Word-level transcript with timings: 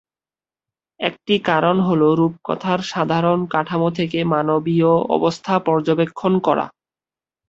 একটি 0.99 1.35
কারণ 1.45 1.77
হল 1.79 2.01
রূপকথার 2.13 2.79
সাধারণ 2.91 3.39
কাঠামো 3.45 3.89
থেকে 3.97 4.19
মানবীয় 4.33 4.91
অবস্থা 5.15 5.53
পর্যবেক্ষণ 5.67 6.33
করা। 6.39 6.65